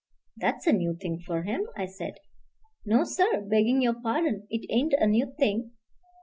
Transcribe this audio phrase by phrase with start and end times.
[0.35, 2.15] "That's a new thing for him," I said.
[2.83, 5.73] "No, sir, begging your pardon, it ain't a new thing.